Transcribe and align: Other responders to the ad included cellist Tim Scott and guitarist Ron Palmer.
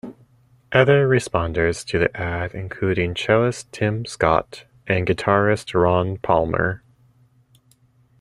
Other 0.71 1.07
responders 1.07 1.85
to 1.85 1.99
the 1.99 2.17
ad 2.19 2.55
included 2.55 3.15
cellist 3.15 3.71
Tim 3.71 4.03
Scott 4.07 4.65
and 4.87 5.05
guitarist 5.05 5.79
Ron 5.79 6.17
Palmer. 6.17 6.81